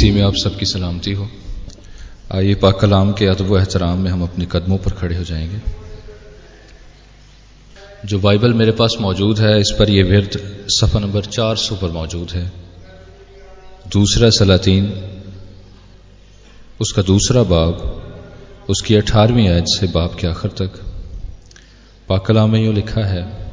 मसीह 0.00 0.14
में 0.14 0.22
आप 0.22 0.34
सबकी 0.34 0.66
सलामती 0.66 1.12
हो। 1.12 1.28
आइए 2.34 2.54
पाक 2.54 2.80
कलाम 2.80 3.12
के 3.12 3.26
अदब 3.26 3.56
एहतराम 3.56 3.98
में 3.98 4.10
हम 4.10 4.22
अपने 4.22 4.46
कदमों 4.52 4.78
पर 4.78 4.90
खड़े 4.90 5.16
हो 5.16 5.24
जाएँगे। 5.24 5.58
जो 8.04 8.18
बाइबल 8.18 8.52
मेरे 8.52 8.72
पास 8.72 8.94
मौजूद 9.00 9.38
है, 9.38 9.60
इस 9.60 9.74
पर 9.78 9.90
यह 9.90 10.04
विरद 10.04 10.64
सफ़ा 10.68 11.00
नंबर 11.00 11.20
चार 11.20 11.56
सौ 11.56 11.76
पर 11.76 11.88
मौजूद 11.88 12.30
है। 12.30 12.52
दूसरा 13.92 14.30
सलातीन, 14.30 15.10
उसका 16.80 17.02
दूसरा 17.02 17.42
बाब, 17.42 18.02
उसकी 18.70 18.94
अठारहवीं 18.94 19.48
आयत 19.48 19.64
से 19.68 19.86
बाब 19.86 20.16
के 20.20 20.26
आखिर 20.26 20.50
तक। 20.50 20.80
पाकलाम 22.08 22.52
में 22.52 22.64
यूँ 22.64 22.74
लिखा 22.74 23.06
है, 23.06 23.52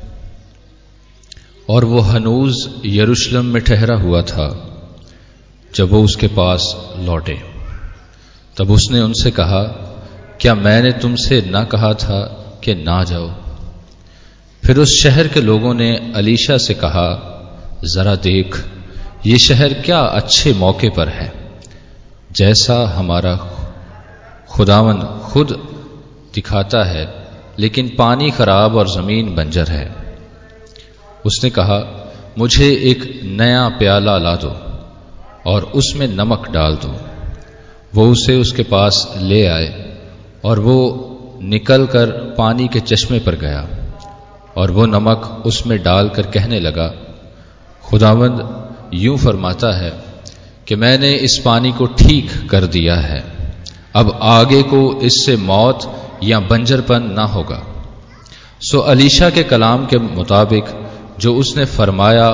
और 1.69 1.85
वो 1.85 1.99
हनूज 1.99 2.69
यरूशलेम 2.85 3.45
में 3.45 3.63
ठहरा 3.63 3.95
हुआ 3.95 4.21
था 4.21 4.66
जब 5.77 5.91
वो 5.91 6.03
उसके 6.03 6.27
पास 6.27 6.91
लौटे। 6.99 7.41
तब 8.57 8.71
उसने 8.71 8.99
उनसे 8.99 9.31
कहा, 9.31 9.63
क्या 10.41 10.55
मैंने 10.55 10.91
तुमसे 10.91 11.41
ना 11.41 11.63
कहा 11.63 11.93
था 11.93 12.21
कि 12.63 12.75
ना 12.75 13.03
जाओ? 13.03 13.31
फिर 14.65 14.77
उस 14.77 15.03
शहर 15.03 15.27
के 15.27 15.41
लोगों 15.41 15.73
ने 15.73 16.13
अलीशा 16.15 16.57
से 16.57 16.73
कहा, 16.73 17.33
जरा 17.95 18.15
देख, 18.15 18.65
ये 19.25 19.37
शहर 19.37 19.73
क्या 19.73 19.99
अच्छे 19.99 20.53
मौके 20.53 20.89
पर 20.89 21.09
है। 21.09 21.59
जैसा 22.31 22.87
हमारा 22.87 23.35
खुदावन 24.49 25.01
खुद 25.01 25.47
दिखाता 26.33 26.83
है, 26.83 27.27
लेकिन 27.59 27.95
पानी 27.97 28.31
खराब 28.31 28.75
और 28.75 28.87
ज़मीन 28.89 29.35
बंजर 29.35 29.67
है। 29.67 30.17
उसने 31.25 31.49
कहा, 31.49 32.11
मुझे 32.37 32.71
एक 32.71 33.21
नया 33.23 33.69
प्याला 33.69 34.17
ला 34.17 34.35
दो। 34.35 34.66
और 35.47 35.63
उसमें 35.63 36.07
नमक 36.07 36.49
डाल 36.49 36.75
दो। 36.75 36.95
वो 37.95 38.07
उसे 38.11 38.35
उसके 38.35 38.63
पास 38.63 39.13
ले 39.17 39.45
आए 39.47 39.97
और 40.45 40.59
वो 40.59 40.79
निकलकर 41.41 42.35
पानी 42.37 42.67
के 42.67 42.79
चश्मे 42.79 43.19
पर 43.19 43.35
गया 43.35 43.67
और 44.57 44.71
वो 44.71 44.85
नमक 44.85 45.43
उसमें 45.45 45.83
डालकर 45.83 46.21
कहने 46.21 46.59
लगा, 46.59 46.87
खुदावंद, 47.83 48.69
यूँ 48.93 49.17
फरमाता 49.17 49.75
है 49.77 49.91
कि 50.67 50.75
मैंने 50.75 51.13
इस 51.13 51.41
पानी 51.45 51.71
को 51.71 51.85
ठीक 51.85 52.49
कर 52.49 52.65
दिया 52.65 52.95
है। 52.95 53.23
अब 53.95 54.19
आगे 54.21 54.63
को 54.63 55.01
इससे 55.01 55.35
मौत 55.37 55.91
या 56.23 56.39
बंजरपन 56.39 57.03
ना 57.03 57.23
होगा। 57.23 57.63
सो 58.61 58.79
अलीशा 58.79 59.29
के 59.29 59.43
कलाम 59.43 59.85
के 59.85 59.97
मुताबिक 59.97 60.65
जो 61.19 61.35
उसने 61.35 61.65
फरमाया, 61.65 62.29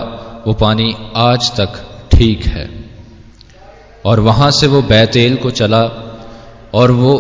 वो 0.48 0.54
पानी 0.54 0.96
आज 1.16 1.52
तक 1.52 1.82
ठीक 2.14 2.46
है। 2.46 2.83
और 4.06 4.20
वहाँ 4.20 4.50
से 4.52 4.68
वो 4.68 4.82
बैतेल 4.84 5.36
को 5.36 5.52
चला, 5.52 5.84
और 6.74 6.92
वो, 6.92 7.14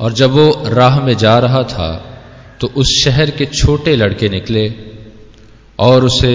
और 0.00 0.12
जब 0.12 0.30
वो 0.30 0.62
राह 0.68 1.00
में 1.00 1.16
जा 1.16 1.38
रहा 1.38 1.62
था 1.64 1.90
तो 2.60 2.66
उस 2.76 2.88
शहर 3.04 3.30
के 3.30 3.46
छोटे 3.48 3.94
लड़के 3.96 4.28
निकले, 4.28 4.68
और 5.78 6.04
उसे 6.04 6.34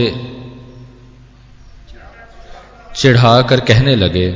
चिढ़ाकर 2.96 3.60
कहने 3.60 3.96
लगे, 3.96 4.32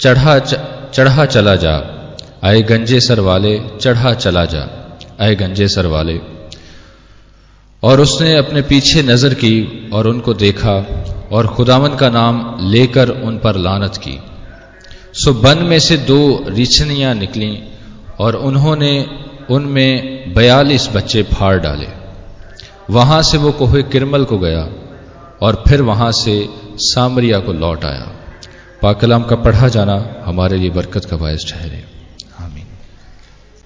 चढ़ा 0.00 0.38
चढ़ा 0.38 1.24
चला 1.26 1.54
जा, 1.56 1.74
आए 2.44 2.62
गंजे 2.62 3.00
सर 3.00 3.20
वाले, 3.20 3.58
चढ़ा 3.80 4.12
चला 4.14 4.44
जा, 4.44 4.68
आए 5.20 5.34
गंजे 5.34 5.68
सर 5.68 5.86
वाले। 5.86 6.18
और 7.82 8.00
उसने 8.00 8.36
अपने 8.36 8.62
पीछे 8.62 9.02
नज़र 9.02 9.34
की 9.34 9.90
और 9.92 10.06
उनको 10.06 10.34
देखा 10.36 10.74
और 11.32 11.46
खुदावन 11.46 11.96
का 11.96 12.08
नाम 12.08 12.56
लेकर 12.60 13.08
उन 13.08 13.38
पर 13.38 13.56
लानत 13.56 13.96
की। 13.96 14.20
सो 15.14 15.32
बन 15.32 15.58
में 15.58 15.78
से 15.78 15.96
दो 15.96 16.44
रिछनियाँ 16.48 17.14
निकली 17.14 17.62
और 18.18 18.36
उन्होंने 18.36 19.06
उनमें 19.50 20.34
बयालीस 20.34 20.88
बच्चे 20.94 21.22
फाड़ 21.22 21.58
डाले। 21.58 21.88
वहाँ 22.90 23.22
से 23.22 23.38
वो 23.38 23.52
कोहे 23.52 23.82
किरमल 23.82 24.24
को 24.24 24.38
गया 24.38 24.68
और 25.42 25.64
फिर 25.68 25.82
वहाँ 25.82 26.12
से 26.12 26.48
सामरिया 26.76 27.38
को 27.38 27.52
लौट 27.52 27.84
आया। 27.84 28.12
पाकलाम 28.82 29.22
का 29.22 29.36
पढ़ा 29.36 29.68
जाना 29.68 30.16
हमारे 30.24 30.56
लिए 30.56 30.70
बरकत 30.70 31.04
का 31.04 31.16
बायस 31.16 31.52
ठहरे। 31.52 31.89